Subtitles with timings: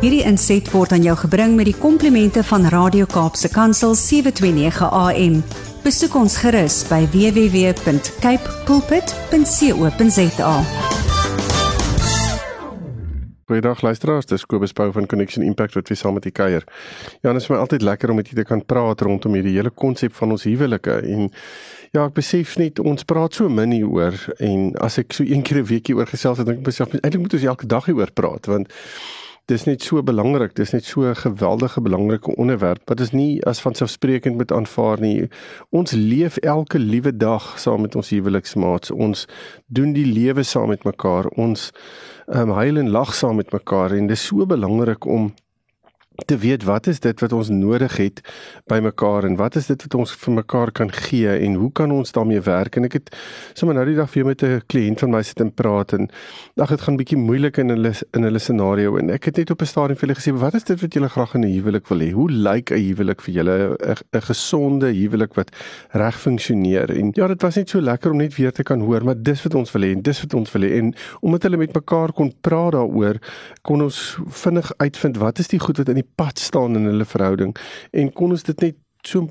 [0.00, 5.34] Hierdie inset word aan jou gebring met die komplimente van Radio Kaapse Kansel 729 AM.
[5.84, 10.54] Besoek ons gerus by www.cape pulpit.co.za.
[13.44, 16.64] Goeiedag luisteraars, dis Kobus Pau van Connection Impact wat weer saam met u kuier.
[17.20, 19.70] Ja, dit is my altyd lekker om met u te kan praat rondom hierdie hele
[19.70, 21.28] konsep van ons huwelike en
[21.92, 25.60] ja, ek besef net ons praat so min hieroor en as ek so een keer
[25.60, 28.72] 'n weekie oor gesels het, ek besef eintlik moet ons elke dag hieroor praat want
[29.50, 33.60] dis net so belangrik, dis net so 'n geweldige belangrike onderwerp wat is nie as
[33.60, 35.28] vanselfsprekend met aanvaar nie.
[35.70, 38.90] Ons leef elke liewe dag saam met ons huweliksmaats.
[38.90, 39.26] Ons
[39.66, 41.26] doen die lewe saam met mekaar.
[41.36, 41.72] Ons
[42.26, 45.34] um, huil en lag saam met mekaar en dis so belangrik om
[46.26, 48.20] te weet wat is dit wat ons nodig het
[48.70, 51.92] by mekaar en wat is dit wat ons vir mekaar kan gee en hoe kan
[51.92, 52.76] ons daarmee werk?
[52.76, 53.10] En ek het
[53.54, 56.08] sommer nou die dag weer met 'n kliënt van my sit en praat en
[56.56, 59.62] ag dit gaan bietjie moeilik in hulle in hulle scenario en ek het net op
[59.62, 61.98] 'n stadium vir hulle gesê wat is dit wat julle graag in 'n huwelik wil
[62.00, 62.10] hê?
[62.12, 63.76] Hoe lyk 'n huwelik vir julle?
[64.12, 65.50] 'n gesonde huwelik wat
[65.90, 66.90] reg funksioneer?
[66.90, 69.42] En ja dit was net so lekker om net weer te kan hoor maar dis
[69.42, 70.78] wat ons wil hê en dis wat ons wil hê.
[70.78, 73.18] En omdat hulle met mekaar kon praat daaroor
[73.62, 77.04] kon ons vinnig uitvind wat is die goed wat in die pad staan in hulle
[77.04, 77.56] verhouding
[77.92, 79.24] en kon ons dit net so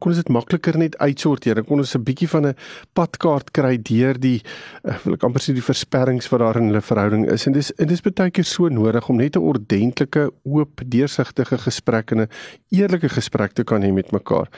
[0.00, 1.62] kon ons dit makliker net uitsorteer.
[1.64, 2.56] Kon ons 'n bietjie van 'n
[2.94, 4.42] padkaart kry deur die
[4.84, 7.46] uh, wil ek amper sê die versperrings wat daar in hulle verhouding is.
[7.46, 12.12] En dis en dis baie keer so nodig om net 'n ordentlike, oop, deursigtige gesprek
[12.12, 12.28] en 'n
[12.70, 14.48] eerlike gesprek te kan hê met mekaar.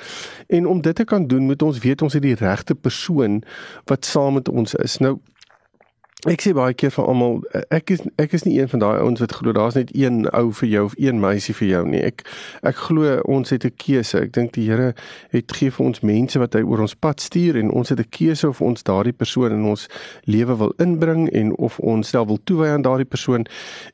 [0.48, 3.42] En om dit te kan doen, moet ons weet ons het die regte persoon
[3.86, 4.98] wat saam met ons is.
[4.98, 5.20] Nou
[6.24, 7.34] Ek sê baie keer vir almal
[7.76, 10.48] ek is ek is nie een van daai ouens wat glo daar's net een ou
[10.58, 12.00] vir jou of een meisie vir jou nie.
[12.08, 12.22] Ek
[12.64, 14.22] ek glo ons het 'n keuse.
[14.24, 14.94] Ek dink die Here
[15.30, 18.08] het gee vir ons mense wat hy oor ons pad stuur en ons het 'n
[18.08, 19.88] keuse of ons daardie persoon in ons
[20.24, 23.46] lewe wil inbring en of ons self wil toewy aan daardie persoon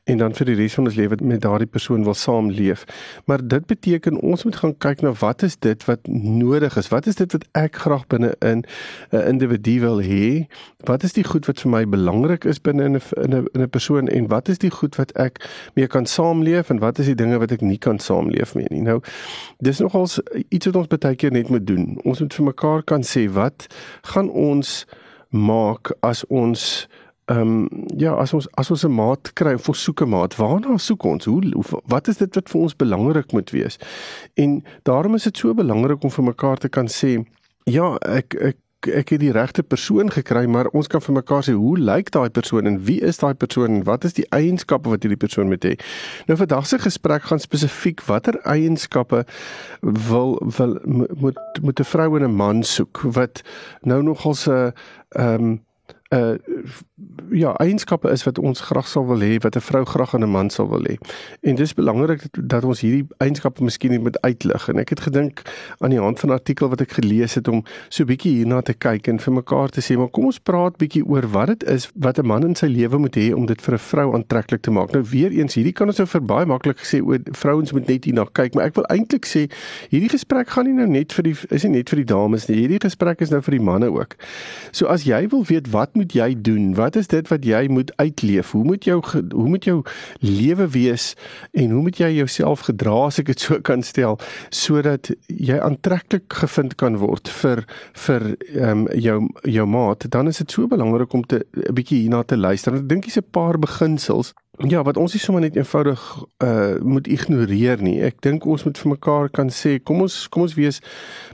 [0.07, 2.85] en dan vir die res van ons lewe met daardie persoon wil saamleef.
[3.25, 6.87] Maar dit beteken ons moet gaan kyk na wat is dit wat nodig is?
[6.87, 8.63] Wat is dit wat ek graag binne in
[9.11, 10.47] 'n individu wil hê?
[10.85, 13.47] Wat is die goed wat vir my belangrik belangrik is binne in 'n in 'n
[13.53, 16.99] in 'n persoon en wat is die goed wat ek mee kan saamleef en wat
[16.99, 18.81] is die dinge wat ek nie kan saamleef mee nie.
[18.81, 19.01] Nou
[19.57, 20.19] dis nogals
[20.49, 21.99] iets wat ons baie keer net moet doen.
[22.03, 23.67] Ons moet vir mekaar kan sê wat
[24.01, 24.85] gaan ons
[25.29, 26.87] maak as ons
[27.25, 30.77] ehm um, ja, as ons as ons 'n maat kry, of soek 'n maat, waarna
[30.77, 31.25] soek ons?
[31.25, 33.77] Hoe, hoe wat is dit wat vir ons belangrik moet wees?
[34.33, 37.23] En daarom is dit so belangrik om vir mekaar te kan sê
[37.65, 38.57] Ja, ek ek
[38.87, 42.29] ek het die regte persoon gekry, maar ons kan vir mekaar sê hoe lyk daai
[42.29, 45.65] persoon en wie is daai persoon en wat is die eienskappe wat hierdie persoon moet
[45.65, 45.75] hê.
[46.27, 49.25] Nou vandag se gesprek gaan spesifiek watter eienskappe
[49.81, 53.41] wil wil moet moet 'n vrou en 'n man soek wat
[53.81, 54.73] nou nogal se
[55.09, 55.61] ehm um,
[56.13, 56.37] uh
[57.31, 60.29] ja, eienskappe is wat ons graag sal wil hê, wat 'n vrou graag aan 'n
[60.29, 60.97] man sal wil hê.
[61.41, 64.69] En dis belangrik dat, dat ons hierdie eienskappe miskien net moet uitlig.
[64.69, 65.41] En ek het gedink
[65.79, 68.73] aan die hand van 'n artikel wat ek gelees het om so bietjie hierna te
[68.73, 71.91] kyk en vir mekaar te sê, maar kom ons praat bietjie oor wat dit is
[71.95, 74.71] wat 'n man in sy lewe moet hê om dit vir 'n vrou aantreklik te
[74.71, 74.91] maak.
[74.91, 78.05] Nou weer eens, hierdie kan ons nou vir baie maklik gesê oor vrouens moet net
[78.05, 79.49] hierna kyk, maar ek wil eintlik sê
[79.89, 82.57] hierdie gesprek gaan nie nou net vir die is nie net vir die dames nie.
[82.57, 84.15] Hierdie gesprek is nou vir die manne ook.
[84.71, 86.75] So as jy wil weet wat moet jy doen?
[86.75, 88.51] Wat is dit wat jy moet uitleef?
[88.51, 88.99] Hoe moet jou
[89.31, 89.83] hoe moet jou
[90.19, 91.15] lewe wees
[91.51, 94.19] en hoe moet jy jouself gedra as ek dit so kan stel
[94.49, 100.09] sodat jy aantreklik gevind kan word vir vir ehm um, jou jou maat?
[100.09, 102.73] Dan is dit so belangrik om te 'n bietjie hierna te luister.
[102.75, 106.01] Ek dink hier's 'n paar beginsels Ja, wat ons nie sommer net eenvoudig
[106.45, 107.97] uh moet ignoreer nie.
[108.05, 110.77] Ek dink ons moet vir mekaar kan sê, kom ons kom ons wees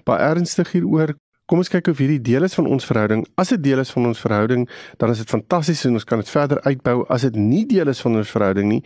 [0.07, 1.17] baie ernstig hieroor.
[1.49, 3.23] Kom ons kyk of hierdie deel is van ons verhouding.
[3.41, 4.67] As dit deel is van ons verhouding,
[5.01, 6.99] dan is dit fantasties en ons kan dit verder uitbou.
[7.09, 8.83] As dit nie deel is van ons verhouding nie,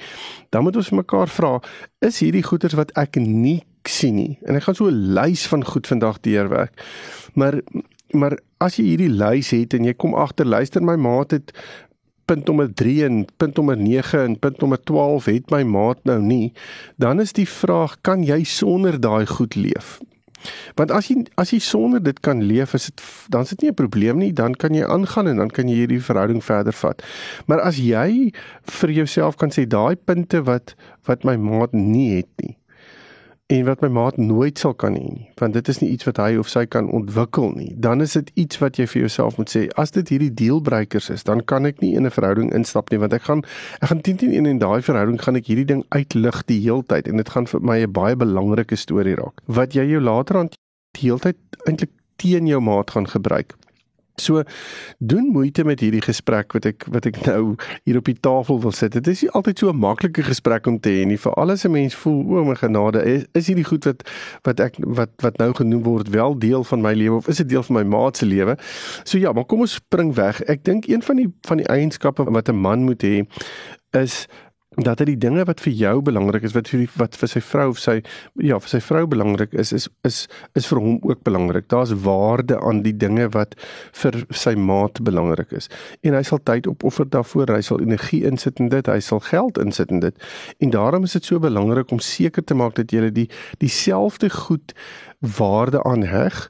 [0.55, 1.57] dan moet ons mekaar vra,
[2.07, 4.37] is hierdie goeders wat ek nie sien nie.
[4.47, 6.71] En ek gaan so 'n lys van goed vandag deurwerk.
[7.35, 7.59] Maar
[8.13, 11.51] maar as jy hierdie lys het en jy kom agter, luister my maat het
[12.25, 16.21] punt nommer 3 en punt nommer 9 en punt nommer 12 het my maat nou
[16.21, 16.53] nie,
[16.97, 19.99] dan is die vraag, kan jy sonder daai goed leef?
[20.75, 23.71] Want as jy as jy sonder dit kan leef, is dit dan is dit nie
[23.71, 27.03] 'n probleem nie, dan kan jy aangaan en dan kan jy hierdie verhouding verder vat.
[27.47, 28.31] Maar as jy
[28.61, 30.75] vir jouself kan sê daai punte wat
[31.05, 32.57] wat my maat nie het nie,
[33.53, 36.19] en wat my maat nooit sal kan hê nie want dit is nie iets wat
[36.21, 37.71] hy of sy kan ontwikkel nie.
[37.85, 41.25] Dan is dit iets wat jy vir jouself moet sê as dit hierdie deelbreekers is
[41.27, 43.43] dan kan ek nie in 'n verhouding instap nie want ek gaan
[43.81, 47.17] ek gaan teen teen in daai verhouding gaan ek hierdie ding uitlig die heeltyd en
[47.17, 49.41] dit gaan vir my 'n baie belangrike storie raak.
[49.47, 53.53] Wat jy jou later aan die heeltyd eintlik teen jou maat gaan gebruik
[54.15, 54.43] So
[54.99, 58.71] doen moeite met hierdie gesprek wat ek wat ek nou hier op die tafel wil
[58.75, 58.93] sit.
[58.93, 61.17] Dit is nie altyd so 'n maklike gesprek om te hê nie.
[61.17, 64.05] Vir alles 'n mens voel, o my genade, is, is hierdie goed wat
[64.43, 67.49] wat ek wat wat nou genoem word wel deel van my lewe of is dit
[67.49, 68.57] deel van my maat se lewe?
[69.03, 70.41] So ja, maar kom ons spring weg.
[70.41, 73.25] Ek dink een van die van die eienskappe wat 'n man moet hê
[73.91, 74.27] is
[74.75, 77.41] dat dit die dinge wat vir jou belangrik is wat vir die, wat vir sy
[77.45, 77.99] vrou of sy
[78.41, 80.23] ja vir sy vrou belangrik is is is
[80.57, 81.67] is vir hom ook belangrik.
[81.69, 83.55] Daar's waarde aan die dinge wat
[84.01, 85.69] vir sy maat belangrik is.
[86.01, 89.59] En hy sal tyd opoffer daarvoor, hy sal energie insit in dit, hy sal geld
[89.61, 90.15] insit in dit.
[90.59, 93.29] En daarom is dit so belangrik om seker te maak dat jy die
[93.61, 94.73] dieselfde goed
[95.23, 96.49] waarde aanheg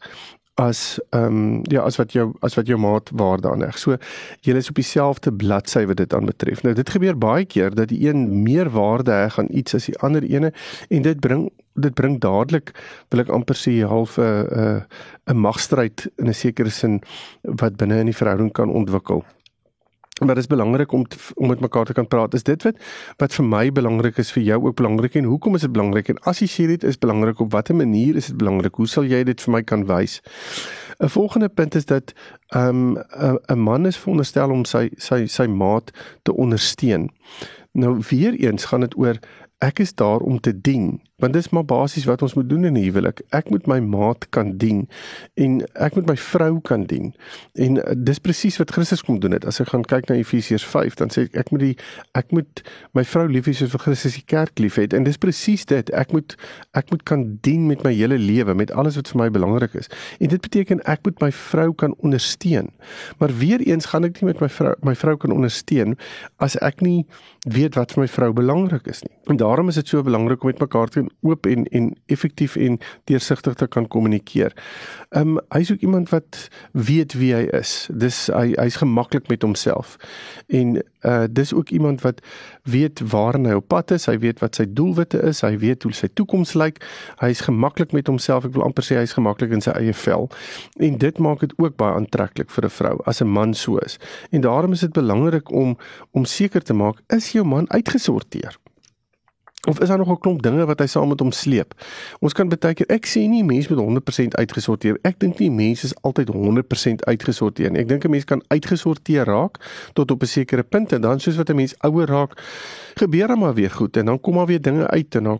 [0.61, 3.77] as ehm um, ja as wat jou as wat jou maat waarde aan heg.
[3.77, 3.97] So
[4.45, 6.61] jy is op dieselfde bladsy wat dit aanbetref.
[6.63, 9.97] Nou dit gebeur baie keer dat die een meer waarde heg aan iets as die
[10.00, 10.53] ander ene
[10.89, 12.73] en dit bring dit bring dadelik
[13.09, 17.01] wil ek amper sê half 'n uh, 'n uh, 'n magstryd in 'n sekere sin
[17.41, 19.25] wat binne in die verhouding kan ontwikkel
[20.25, 22.33] maar dit is belangrik om te, om met mekaar te kan praat.
[22.33, 22.75] Is dit wat
[23.17, 26.09] wat vir my belangrik is vir jou ook belangrik en hoekom is dit belangrik?
[26.09, 28.75] En as jy sê dit is belangrik op watter manier is dit belangrik?
[28.75, 30.21] Hoe sal jy dit vir my kan wys?
[30.99, 32.13] 'n Volgende punt is dat
[32.55, 35.91] ehm um, 'n man is veronderstel om sy sy sy maat
[36.21, 37.09] te ondersteun.
[37.71, 39.19] Nou weer eens gaan dit oor
[39.57, 42.73] ek is daar om te dien want dis maar basies wat ons moet doen in
[42.73, 43.21] 'n huwelik.
[43.29, 44.87] Ek moet my maat kan dien
[45.33, 47.13] en ek moet my vrou kan dien.
[47.53, 49.45] En uh, dis presies wat Christus kom doen het.
[49.45, 51.77] As ek gaan kyk na Efesiërs 5 dan sê ek ek moet die
[52.11, 55.65] ek moet my vrou lief hê soos vir Christus die kerk liefhet en dis presies
[55.65, 55.89] dit.
[55.93, 56.35] Ek moet
[56.73, 59.89] ek moet kan dien met my hele lewe met alles wat vir my belangrik is.
[60.19, 62.69] En dit beteken ek moet my vrou kan ondersteun.
[63.17, 65.95] Maar weer eens gaan ek nie met my vrou my vrou kan ondersteun
[66.37, 67.05] as ek nie
[67.47, 69.15] weet wat vir my vrou belangrik is nie.
[69.31, 72.80] En daarom is dit so belangrik om met mekaar te oop en en effektief en
[73.04, 74.54] deursigtig te kan kommunikeer.
[75.10, 77.89] Ehm um, hy's ook iemand wat weet wie hy is.
[77.94, 79.95] Dis hy hy's gemaklik met homself.
[80.48, 82.21] En uh dis ook iemand wat
[82.63, 85.94] weet waar hy op pad is, hy weet wat sy doelwitte is, hy weet hoe
[85.94, 86.80] sy toekoms lyk.
[87.19, 88.45] Hy's gemaklik met homself.
[88.45, 90.30] Ek wil amper sê hy's gemaklik in sy eie vel.
[90.80, 94.00] En dit maak dit ook baie aantreklik vir 'n vrou as 'n man so is.
[94.31, 95.77] En daarom is dit belangrik om
[96.12, 98.62] om seker te maak is jou man uitgesorteer.
[99.69, 101.74] Of is daar nog 'n klomp dinge wat hy saam met hom sleep?
[102.19, 104.98] Ons kan baie keer ek sê nie mense moet 100% uitgesorteer.
[105.01, 107.80] Ek dink nie mense is altyd 100% uitgesorteer nie.
[107.80, 109.57] Ek dink 'n mens kan uitgesorteer raak
[109.94, 112.42] tot op 'n sekere punt en dan soos wat 'n mens ouer raak,
[112.95, 115.39] gebeur dan maar weer goed en dan kom maar weer dinge uit en dan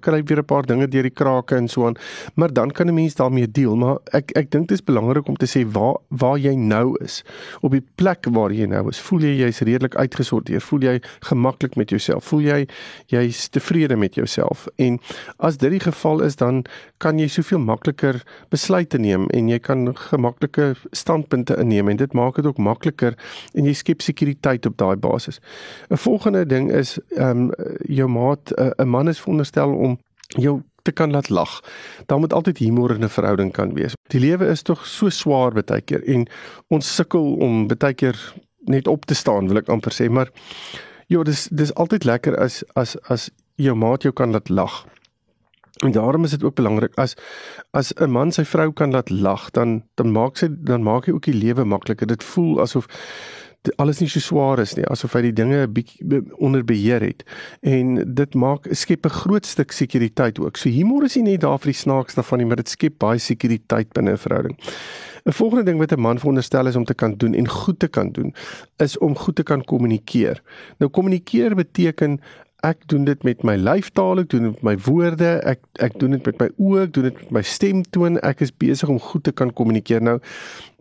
[0.00, 1.96] kry weer 'n paar dinge deur die krake en so aan,
[2.34, 5.36] maar dan kan 'n mens daarmee deel, maar ek ek dink dit is belangrik om
[5.36, 7.24] te sê waar waar jy nou is.
[7.60, 11.76] Op die plek waar jy nou is, voel jy jy's redelik uitgesorteer, voel jy gemaklik
[11.76, 12.68] met jouself, voel jy
[13.06, 14.66] jy's tevrede met jouself.
[14.76, 14.98] En
[15.38, 16.64] as dit die geval is, dan
[16.98, 22.36] kan jy soveel makliker besluite neem en jy kan gemaklike standpunte inneem en dit maak
[22.36, 23.16] dit ook makliker
[23.54, 25.40] en jy skep sekuriteit op daai basis.
[25.90, 27.50] 'n Volgende ding is ehm um,
[27.88, 29.98] jou maat eh, 'n man is veronderstel stel om
[30.38, 31.60] jou te kan laat lag.
[32.06, 33.92] Daar moet altyd humor in 'n verhouding kan wees.
[34.08, 36.28] Die lewe is tog so swaar baie keer en
[36.68, 38.16] ons sukkel om baie keer
[38.64, 40.30] net op te staan, wil ek amper sê, maar
[41.06, 44.86] ja, dis dis altyd lekker as as as jou maat jou kan laat lag.
[45.84, 47.14] En daarom is dit ook belangrik as
[47.72, 51.12] as 'n man sy vrou kan laat lag, dan dan maak sy dan maak hy
[51.12, 52.06] ook die lewe makliker.
[52.06, 52.86] Dit voel asof
[53.76, 57.24] alles nie so swaar is nie asof hy die dinge 'n bietjie onder beheer het
[57.62, 60.56] en dit maak skep 'n groot stuk sekuriteit ook.
[60.56, 63.18] So humor is nie net daar vir die snaaks daarvan nie, maar dit skep baie
[63.18, 64.56] sekuriteit binne 'n verhouding.
[65.26, 67.88] 'n Volgende ding wat 'n man veronderstel is om te kan doen en goed te
[67.88, 68.34] kan doen,
[68.78, 70.42] is om goed te kan kommunikeer.
[70.78, 72.20] Nou kommunikeer beteken
[72.66, 76.10] ek doen dit met my lyfstaal, ek doen dit met my woorde, ek ek doen
[76.16, 78.18] dit met my oë, ek doen dit met my stemtoon.
[78.26, 80.02] Ek is besig om goed te kan kommunikeer.
[80.02, 80.18] Nou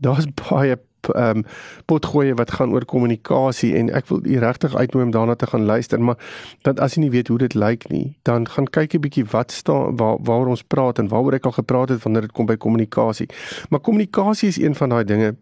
[0.01, 0.77] daar's baie
[1.15, 1.45] ehm um,
[1.85, 5.65] potgoeie wat gaan oor kommunikasie en ek wil u regtig uitnooi om daarna te gaan
[5.65, 6.17] luister maar
[6.61, 9.51] dat as jy nie weet hoe dit lyk nie dan gaan kyk 'n bietjie wat
[9.51, 12.57] staan waar waar ons praat en waaroor ek al gepraat het wanneer dit kom by
[12.57, 13.29] kommunikasie.
[13.69, 15.35] Maar kommunikasie is een van daai dinge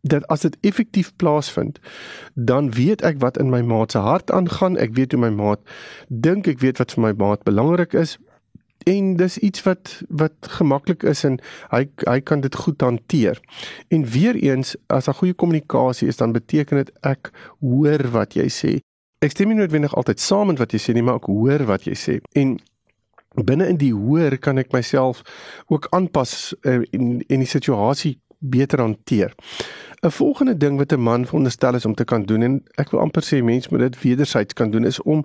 [0.00, 1.78] dat as dit effektief plaasvind
[2.34, 4.78] dan weet ek wat in my maat se hart aangaan.
[4.80, 5.60] Ek weet hoe my maat
[6.08, 8.16] dink ek weet wat vir my maat belangrik is
[8.84, 11.38] en dis iets wat wat gemaklik is en
[11.70, 13.40] hy hy kan dit goed hanteer.
[13.88, 18.48] En weer eens as 'n goeie kommunikasie is dan beteken dit ek hoor wat jy
[18.48, 18.78] sê.
[19.18, 21.84] Ek stem nie noodwendig altyd saam met wat jy sê nie, maar ek hoor wat
[21.84, 22.20] jy sê.
[22.32, 22.58] En
[23.34, 25.22] binne in die hoor kan ek myself
[25.66, 29.34] ook aanpas uh, en en die situasie beter hanteer.
[30.02, 33.00] 'n Volgende ding wat 'n man veronderstel is om te kan doen en ek wil
[33.00, 35.24] amper sê mense moet dit wederzijds kan doen is om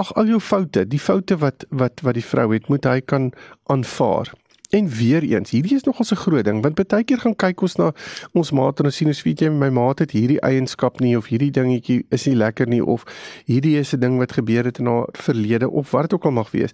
[0.00, 3.30] ag al jou foute, die foute wat wat wat die vrou het, moet hy kan
[3.70, 4.32] aanvaar.
[4.74, 7.76] En weer eens, hierdie is nogal 'n groot ding want baie keer gaan kyk ons
[7.76, 7.92] na
[8.32, 11.26] ons maat en ons sien ons weet jy my maat het hierdie eienskap nie of
[11.26, 13.04] hierdie dingetjie is nie lekker nie of
[13.46, 16.30] hierdie is 'n ding wat gebeur het in haar verlede of wat dit ook al
[16.30, 16.70] mag wees.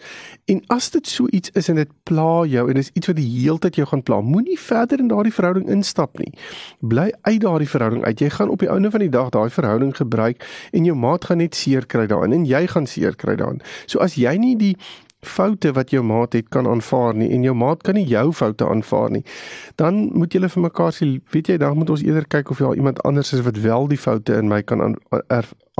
[0.47, 3.41] En as dit so iets is en dit pla jou en dis iets wat die
[3.41, 6.33] heeltyd jou gaan pla, moenie verder in daardie verhouding instap nie.
[6.81, 8.19] Bly uit daardie verhouding uit.
[8.19, 11.39] Jy gaan op die einde van die dag daai verhouding gebruik en jou maat gaan
[11.39, 13.61] net seer kry daarin en jy gaan seer kry daarin.
[13.87, 14.77] So as jy nie die
[15.21, 18.67] foute wat jou maat het kan aanvaar nie en jou maat kan nie jou foute
[18.67, 19.23] aanvaar nie.
[19.77, 22.77] Dan moet julle vir mekaar sê, weet jy, dan moet ons eerder kyk of daar
[22.77, 24.97] iemand anders is wat wel die foute in my kan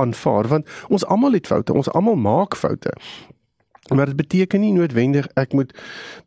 [0.01, 2.93] aanvaar want ons almal het foute, ons almal maak foute.
[3.95, 5.73] Maar dit beteken nie noodwendig ek moet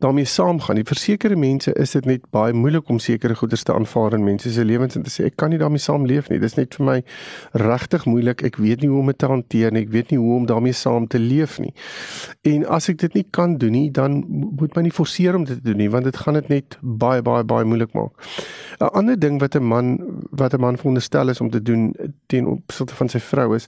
[0.03, 0.85] daarmee saamgaan nie.
[0.85, 4.51] Vir sekere mense is dit net baie moeilik om sekere goeders te aanvaar in mense
[4.53, 6.39] se lewens en te sê ek kan nie daarmee saamleef nie.
[6.39, 6.97] Dit is net vir my
[7.65, 8.43] regtig moeilik.
[8.45, 9.85] Ek weet nie hoe om dit te hanteer nie.
[9.87, 11.73] Ek weet nie hoe om daarmee saam te leef nie.
[12.45, 15.57] En as ek dit nie kan doen nie, dan moet my nie forceer om dit
[15.57, 18.13] te doen nie, want dit gaan dit net baie baie baie moeilik maak.
[18.79, 19.97] 'n Ander ding wat 'n man
[20.31, 21.95] wat 'n man veronderstel is om te doen
[22.27, 23.67] teen opsigte van sy vrou is,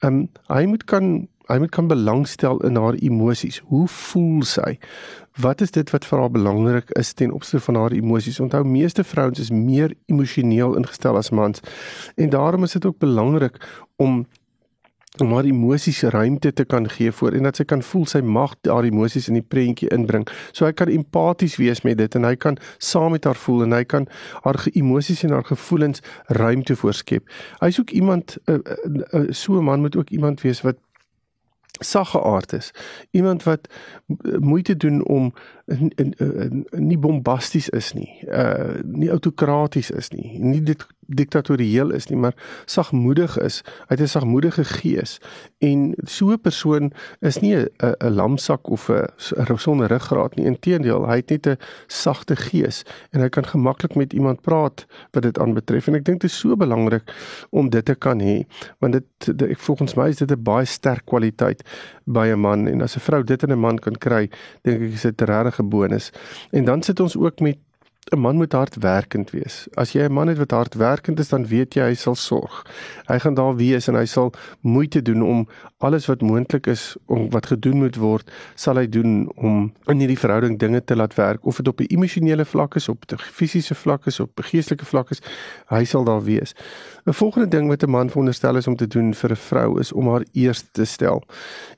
[0.00, 3.60] ehm um, hy moet kan Hy moet kan belangstel in haar emosies.
[3.70, 4.78] Hoe voel sy?
[5.40, 8.40] Wat is dit wat vir haar belangrik is ten opsigte van haar emosies?
[8.40, 11.62] Onthou meeste vrouens is meer emosioneel ingestel as mans.
[12.16, 13.60] En daarom is dit ook belangrik
[13.96, 14.26] om
[15.16, 18.54] om haar emosies ruimte te kan gee voor en dat sy kan voel sy mag
[18.68, 20.26] haar emosies in die prentjie inbring.
[20.52, 23.76] So hy kan empaties wees met dit en hy kan saam met haar voel en
[23.76, 24.08] hy kan
[24.44, 26.02] haar emosies en haar gevoelens
[26.36, 27.24] ruimte voorskep.
[27.62, 28.76] Hy soek iemand uh, uh,
[29.12, 30.76] uh, so 'n man moet ook iemand wees wat
[31.78, 32.70] sagge aard is.
[33.10, 33.68] Iemand wat
[34.38, 38.22] moeite doen om in, in, in, nie bombasties is nie.
[38.28, 40.38] Uh nie autokraties is nie.
[40.40, 42.34] Nie dit diktatorieel is nie, maar
[42.64, 43.62] sagmoedig is.
[43.88, 45.18] Hy het 'n sagmoedige gees
[45.58, 50.46] en so 'n persoon is nie 'n 'n lamsak of 'n sonder ruggraat nie.
[50.46, 55.22] Inteendeel, hy het net 'n sagte gees en hy kan gemaklik met iemand praat wat
[55.22, 57.14] dit aanbetref en ek dink dit is so belangrik
[57.50, 58.44] om dit te kan hê
[58.78, 61.62] want dit ek volgens my is dit 'n baie sterk kwaliteit
[62.04, 64.30] by 'n man en as 'n vrou dit in 'n man kan kry,
[64.62, 66.10] dink ek is dit 'n regte bonus.
[66.50, 67.58] En dan sit ons ook met
[68.12, 69.66] 'n man moet hardwerkend wees.
[69.74, 72.62] As jy 'n man het wat hardwerkend is, dan weet jy hy sal sorg.
[73.06, 75.48] Hy gaan daar wees en hy sal moeite doen om
[75.78, 80.18] alles wat moontlik is om wat gedoen moet word, sal hy doen om in hierdie
[80.18, 83.74] verhouding dinge te laat werk of dit op 'n emosionele vlak is, op 'n fisiese
[83.74, 85.20] vlak is, op 'n geestelike vlak is,
[85.66, 86.54] hy sal daar wees.
[87.06, 89.92] 'n Volgende ding wat 'n man veronderstel is om te doen vir 'n vrou is
[89.92, 91.24] om haar eerste te stel.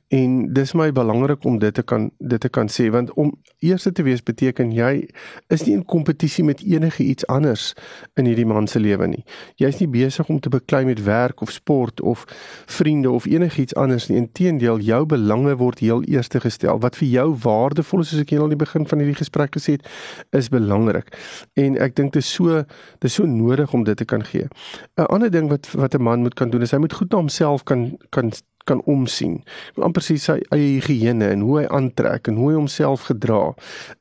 [0.09, 3.93] En dis my belangrik om dit te kan dit te kan sê want om eerste
[3.93, 5.09] te wees beteken jy
[5.53, 7.75] is nie in kompetisie met enige iets anders
[8.17, 9.21] in hierdie man se lewe nie.
[9.61, 12.25] Jy's nie besig om te beklei met werk of sport of
[12.67, 14.17] vriende of enigiets anders nie.
[14.23, 16.81] Inteendeel, jou belange word heel eerste gestel.
[16.81, 19.89] Wat vir jou waardevol is soos ek al die begin van hierdie gesprek gesê het,
[20.33, 21.13] is belangrik.
[21.61, 24.49] En ek dink dit is so dit is so nodig om dit te kan gee.
[24.97, 27.19] 'n Ander ding wat wat 'n man moet kan doen is hy moet goed na
[27.19, 28.33] homself kan kan
[28.69, 29.41] kan omsien.
[29.83, 33.41] amper sê sy eie higiëne en hoe hy aantrek en hoe hy homself gedra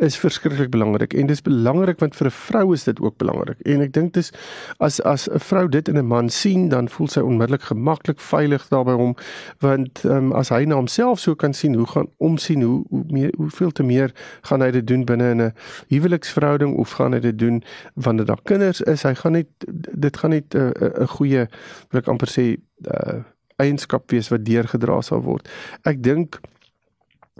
[0.04, 3.60] is verskriklik belangrik en dis belangrik want vir 'n vrou is dit ook belangrik.
[3.66, 4.32] En ek dink dis
[4.80, 8.68] as as 'n vrou dit in 'n man sien, dan voel sy onmiddellik gemaklik veilig
[8.70, 9.16] daar by hom
[9.60, 13.32] want um, as hy na homself so kan sien, hoe gaan omsien, hoe hoe meer
[13.38, 15.54] hoeveel te meer gaan hy dit doen binne in 'n
[15.88, 19.04] huweliksverhouding of gaan hy dit doen wanneer daar kinders is?
[19.04, 19.48] Hy gaan net
[19.94, 21.48] dit gaan net 'n uh, 'n uh, goeie
[21.90, 22.58] wil ek amper sê
[22.88, 23.24] uh,
[23.62, 25.50] eienskap wees wat deurgedra sal word.
[25.90, 26.40] Ek dink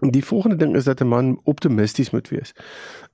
[0.02, 2.54] die volgende ding is dat 'n man optimisties moet wees.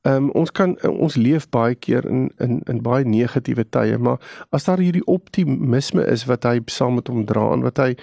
[0.03, 4.19] Ehm um, ons kan ons leef baie keer in in in baie negatiewe tye, maar
[4.51, 7.93] as daar hierdie optimisme is wat hy saam met hom dra en wat hy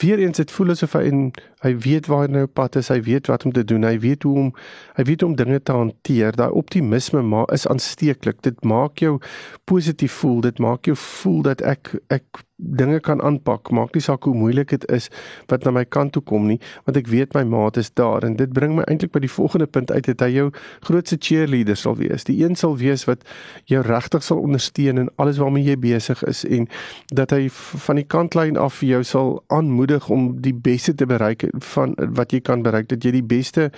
[0.00, 1.20] weer eens dit voel asof hy in
[1.64, 4.24] hy weet waar hy nou pad is, hy weet wat om te doen, hy weet
[4.28, 4.50] hoe om
[4.96, 6.32] hy weet hoe om dinge te hanteer.
[6.36, 8.40] Daai optimisme maar is aansteeklik.
[8.44, 9.18] Dit maak jou
[9.68, 10.40] positief voel.
[10.44, 13.70] Dit maak jou voel dat ek ek dinge kan aanpak.
[13.74, 15.08] Maak nie saak hoe moeilik dit is
[15.50, 18.36] wat na my kant toe kom nie, want ek weet my maat is daar en
[18.38, 20.46] dit bring my eintlik by die volgende punt uit dat hy jou
[20.86, 22.24] grootste cheerleader sal wees.
[22.28, 23.24] Die een sal wees wat
[23.70, 26.68] jou regtig sal ondersteun in alles waarmee jy besig is en
[27.14, 27.48] dat hy
[27.86, 32.34] van die kantlyn af vir jou sal aanmoedig om die beste te bereik van wat
[32.34, 33.70] jy kan bereik dat jy die beste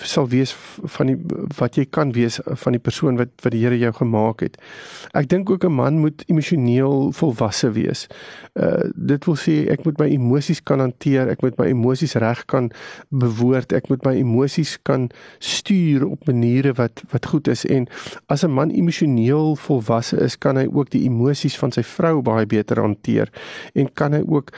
[0.00, 0.54] sal wees
[0.96, 1.18] van die
[1.58, 4.54] wat jy kan wees van die persoon wat wat die Here jou gemaak het.
[5.12, 8.06] Ek dink ook 'n man moet emosioneel volwasse wees.
[8.54, 12.44] Uh dit wil sê ek moet my emosies kan hanteer, ek moet my emosies reg
[12.46, 12.70] kan
[13.10, 17.86] bewoord, ek moet my emosies kan stuur op maniere wat wat goed is en
[18.26, 22.46] as 'n man emosioneel volwasse is, kan hy ook die emosies van sy vrou baie
[22.46, 23.30] beter hanteer
[23.74, 24.50] en kan hy ook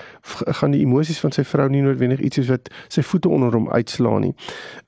[0.60, 3.70] gaan die emosies van sy vrou nie noodwendig iets soos wat sy voete onder hom
[3.70, 4.34] uitslaan nie.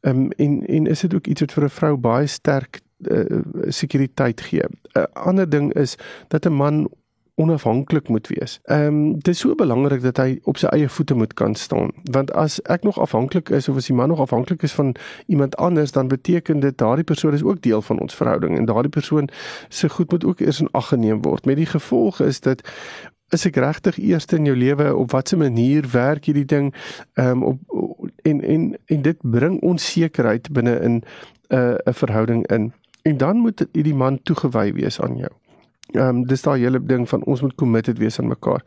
[0.00, 2.80] Ehm um, en en is dit ook iets wat vir 'n vrou baie sterk
[3.10, 4.62] uh, sekuriteit gee.
[4.62, 5.96] 'n uh, Ander ding is
[6.28, 6.88] dat 'n man
[7.34, 8.60] onafhanklik moet wees.
[8.62, 11.90] Ehm um, dit is so belangrik dat hy op sy eie voete moet kan staan.
[12.10, 14.94] Want as ek nog afhanklik is of as die man nog afhanklik is van
[15.26, 18.90] iemand anders, dan beteken dit daardie persoon is ook deel van ons verhouding en daardie
[18.90, 19.28] persoon
[19.68, 21.44] se goed moet ook eers in ag geneem word.
[21.44, 22.62] Met die gevolg is dit
[23.28, 26.74] is ek regtig eers in jou lewe op watter manier werk hierdie ding
[27.14, 27.58] ehm um, op
[28.22, 32.72] en en en dit bring onsekerheid binne in 'n uh, 'n verhouding in.
[33.02, 35.32] En dan moet hierdie man toegewy wees aan jou.
[35.92, 38.62] Ehm um, dis daai hele ding van ons moet committed wees aan mekaar.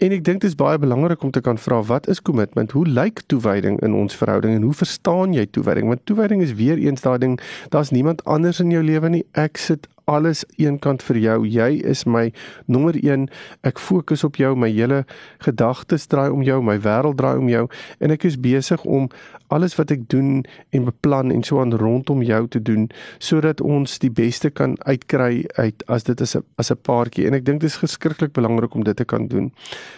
[0.00, 2.72] En ek dink dit is baie belangrik om te kan vra wat is commitment?
[2.72, 5.86] Hoe lyk toewyding in ons verhouding en hoe verstaan jy toewyding?
[5.92, 7.36] Want toewyding is weer eens daai ding,
[7.68, 9.24] daar's niemand anders in jou lewe nie.
[9.32, 11.38] Ek sit alles eenkant vir jou.
[11.50, 12.28] Jy is my
[12.70, 13.26] nommer 1.
[13.66, 14.52] Ek fokus op jou.
[14.54, 15.02] My hele
[15.42, 17.66] gedagtes draai om jou, my wêreld draai om jou
[17.98, 19.08] en ek is besig om
[19.54, 20.44] alles wat ek doen
[20.74, 22.88] en beplan en so aan rondom jou te doen
[23.22, 27.34] sodat ons die beste kan uitkry uit as dit is 'n as 'n paartjie en
[27.34, 29.52] ek dink dit is geskrikkelik belangrik om dit te kan doen.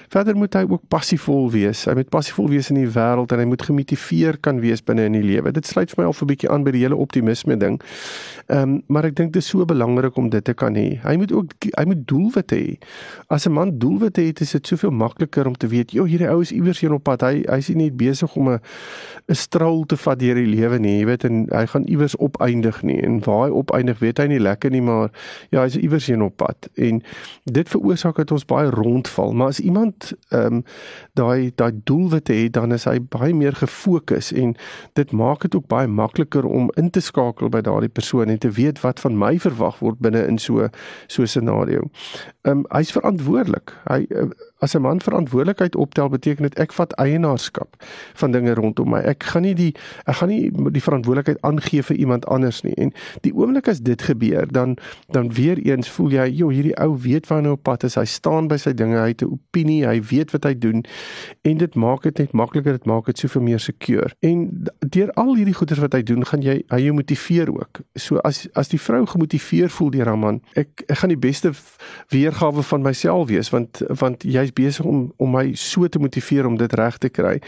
[0.08, 1.84] Verder moet hy ook passievol wees.
[1.84, 5.12] Hy moet passievol wees in die wêreld en hy moet gemotiveer kan wees binne in
[5.12, 5.52] die lewe.
[5.52, 7.80] Dit sluit vir my al 'n bietjie aan by die hele optimisme ding.
[8.48, 10.98] Ehm um, maar ek dink dit is so belangrik belangrik om dit te kan hê.
[11.02, 12.78] Hy moet ook hy moet doelwitte hê.
[13.28, 16.40] As 'n man doelwitte het, is dit soveel makliker om te weet, "Jo, hierdie ou
[16.40, 17.20] is iewers hier op pad.
[17.20, 18.60] Hy hy's nie net besig om 'n
[19.28, 22.82] 'n straal te vat deur die lewe nie, jy weet, en hy gaan iewers opeindig
[22.82, 23.02] nie.
[23.02, 25.10] En waar hy opeindig, weet hy nie lekker nie, maar
[25.50, 27.02] ja, hy's iewers hier op pad." En
[27.44, 29.32] dit veroorsaak dat ons baie rondval.
[29.32, 30.64] Maar as iemand ehm um,
[31.12, 34.54] daai daai doelwitte het, dan is hy baie meer gefokus en
[34.92, 38.50] dit maak dit ook baie makliker om in te skakel by daardie persoon en te
[38.50, 40.68] weet wat van my verwag word word binne in so
[41.08, 41.88] so 'n scenario.
[42.44, 43.74] Ehm um, hy's verantwoordelik.
[43.88, 47.76] Hy uh, as 'n man verantwoordelikheid optel beteken dit ek vat eienaarskap
[48.14, 48.98] van dinge rondom my.
[48.98, 49.74] Ek gaan nie die
[50.06, 52.74] ek gaan nie die verantwoordelikheid aangee vir iemand anders nie.
[52.74, 54.76] En die oomblik as dit gebeur, dan
[55.08, 57.94] dan weer eens voel jy, "Jo, hierdie ou weet waar hy op pad is.
[57.94, 58.96] Hy staan by sy dinge.
[58.96, 59.86] Hy het 'n opinie.
[59.86, 60.84] Hy weet wat hy doen."
[61.42, 62.72] En dit maak dit net makliker.
[62.72, 64.14] Dit maak dit soveel meer seker.
[64.20, 67.80] En deur al hierdie goeders wat hy doen, gaan jy hy jou motiveer ook.
[67.94, 71.52] So as as die vrou gemotiveer voel deur haar man, ek ek gaan die beste
[72.08, 76.46] weergawe van myself wees want want jy jy's besig om om my so te motiveer
[76.46, 77.38] om dit reg te kry.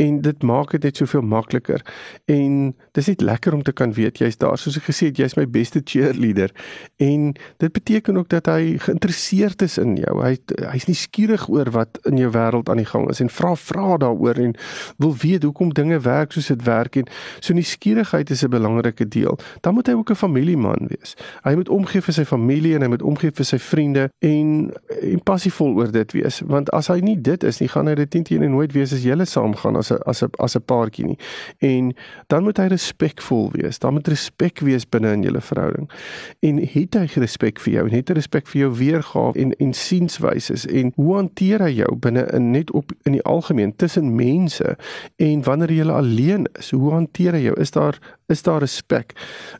[0.00, 1.82] En dit maak dit net soveel makliker.
[2.26, 4.58] En dis net lekker om te kan weet jy's daar.
[4.58, 6.52] Soos ek gesê het jy's my beste cheerleader.
[7.02, 10.18] En dit beteken ook dat hy geïnteresseerd is in jou.
[10.22, 10.36] Hy
[10.70, 13.98] hy's nie skieurig oor wat in jou wêreld aan die gang is en vra vra
[14.02, 14.54] daaroor en
[15.02, 16.96] wil weet hoekom dinge werk soos dit werk.
[17.00, 17.08] En
[17.40, 19.38] so nuuskierigheid is 'n belangrike deel.
[19.60, 21.16] Dan moet hy ook 'n familieman wees.
[21.42, 25.22] Hy moet omgee vir sy familie en hy moet omgee vir sy vriende en en
[25.22, 28.24] passievol oor dit wees want as hy nie dit is nie gaan hy dit teen
[28.24, 31.18] teen nooit wees as julle saam gaan as 'n as 'n as 'n paartjie nie.
[31.58, 31.94] En
[32.28, 33.78] dan moet hy respekvol wees.
[33.78, 35.90] Dan moet respek wees binne in julle verhouding.
[36.40, 39.72] En het hy respek vir jou en het hy respek vir jou weergawe en en
[39.72, 44.76] sienswyses en hoe hanteer hy jou binne in net op in die algemeen tussen mense
[45.16, 47.60] en wanneer jy alleen is, hoe hanteer hy jou?
[47.60, 49.12] Is daar is daar respek?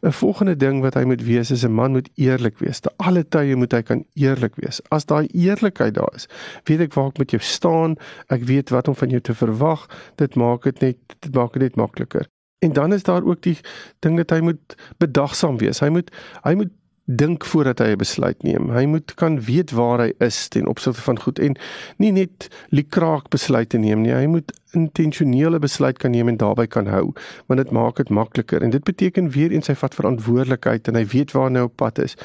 [0.02, 2.80] 'n Volgende ding wat hy moet wees is 'n man moet eerlik wees.
[2.80, 4.80] Te alle tye moet hy kan eerlik wees.
[4.88, 6.26] As daai eerlikheid daar is,
[6.64, 7.96] weet ek waar ek met jou staan,
[8.28, 9.86] ek weet wat om van jou te verwag.
[10.16, 12.26] Dit maak dit net dit maak dit net makliker.
[12.58, 13.58] En dan is daar ook die
[13.98, 15.80] ding dat hy moet bedagsaam wees.
[15.80, 16.10] Hy moet
[16.42, 16.70] hy moet
[17.04, 18.70] dink voordat hy 'n besluit neem.
[18.70, 21.56] Hy moet kan weet waar hy is ten opsigte van goed en
[21.96, 24.12] nie net liekraak besluite neem nie.
[24.12, 27.12] Hy moet intentionele besluit kan neem en daarbey kan hou,
[27.46, 31.06] want dit maak dit makliker en dit beteken weer eens hy vat verantwoordelikheid en hy
[31.06, 32.16] weet waar hy op pad is.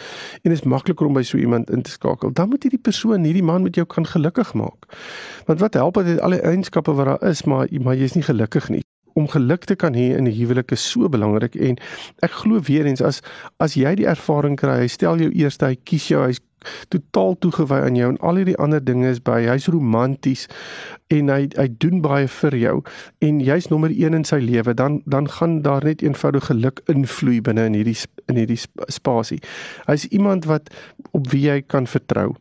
[0.43, 2.33] En dit is makliker om by so iemand in te skakel.
[2.33, 4.85] Dan moet hierdie persoon, hierdie man met jou kan gelukkig maak.
[5.45, 8.69] Want wat help dit al die eienskappe wat daar is, maar maar jy's nie gelukkig
[8.69, 8.88] nie
[9.19, 11.77] om geluk te kan hê in 'n huwelik is so belangrik en
[12.23, 13.21] ek glo weer eens as
[13.59, 16.39] as jy die ervaring kry, hy stel jou eerste, hy kies jou, hy's
[16.91, 20.47] totaal toegewy aan jou en al hierdie ander dinge is by hy's romanties
[21.13, 22.75] en hy hy doen baie vir jou
[23.25, 27.39] en jy's nommer 1 in sy lewe dan dan gaan daar net eenvoudig geluk invloei
[27.41, 28.59] binne in hierdie in hierdie
[28.91, 29.39] spasie.
[29.87, 30.69] Hy's iemand wat
[31.11, 32.35] op wie jy kan vertrou.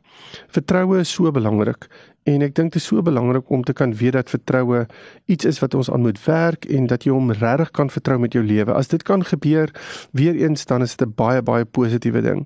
[0.52, 1.88] Vertroue is so belangrik
[2.28, 4.84] En ek dink dit is so belangrik om te kan weet dat vertroue
[5.32, 8.36] iets is wat ons aan moet werk en dat jy hom regtig kan vertrou met
[8.36, 8.74] jou lewe.
[8.76, 9.72] As dit kan gebeur,
[10.12, 12.44] weer eens dan is dit 'n baie baie positiewe ding.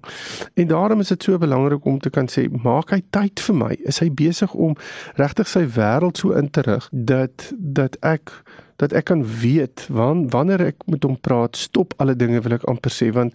[0.55, 3.77] En daarom is dit so belangrik om te kan sê, maak hy tyd vir my?
[3.85, 4.77] Is hy besig om
[5.15, 8.31] regtig sy wêreld so in te rig dat dat ek
[8.77, 12.65] dat ek kan weet wan, wanneer ek met hom praat, stop alle dinge wil ek
[12.71, 13.35] amper sê want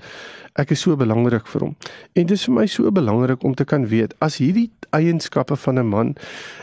[0.57, 1.75] ek is so belangrik vir hom.
[2.15, 5.79] En dit is vir my so belangrik om te kan weet as hierdie eienskappe van
[5.79, 6.15] 'n man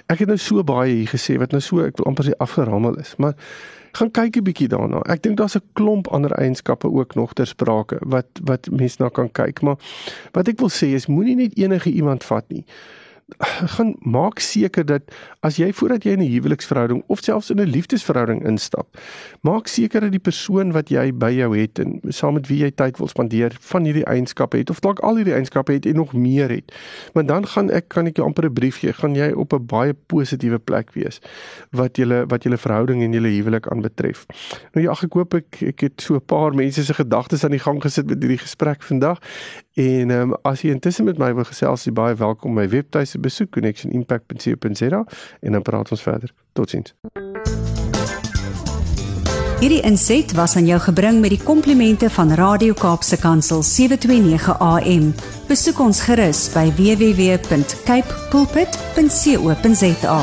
[0.08, 2.98] ek het nou so baie hier gesê wat nou so ek wil amper sê afgerammel
[2.98, 3.34] is, maar
[3.94, 5.00] gaan kyk 'n bietjie daarna.
[5.06, 9.08] Ek dink daar's 'n klomp ander eienskappe ook nog ter sprake wat wat mense na
[9.08, 9.76] kan kyk, maar
[10.32, 12.64] wat ek wil sê is moenie net enige iemand vat nie
[13.76, 15.02] gaan maak seker dat
[15.40, 18.86] as jy voordat jy in 'n huweliksverhouding of selfs in 'n liefdesverhouding instap,
[19.40, 22.70] maak seker dat die persoon wat jy by jou het en saam met wie jy
[22.70, 26.12] tyd wil spandeer, van hierdie eienskappe het of dalk al hierdie eienskappe het en nog
[26.12, 26.72] meer het.
[27.12, 29.66] Want dan gaan ek kan ek jou amper 'n brief gee, gaan jy op 'n
[29.66, 31.20] baie positiewe plek wees
[31.70, 34.26] wat julle wat julle verhouding en julle huwelik aanbetref.
[34.74, 37.58] Nou ja, ek hoop ek ek het so 'n paar mense se gedagtes aan die
[37.58, 39.18] gang gesit met hierdie gesprek vandag
[39.74, 43.18] En ehm um, as jy intussen met my wil gesels, jy baie welkom my webtuiste
[43.18, 45.04] besoek connectionimpact.co.za
[45.40, 46.30] en dan praat ons verder.
[46.52, 46.94] Totsiens.
[49.58, 55.14] Hierdie inset was aan jou gebring met die komplimente van Radio Kaapse Kansel 729 AM.
[55.48, 60.18] Besoek ons gerus by www.cape pulpit.co.za.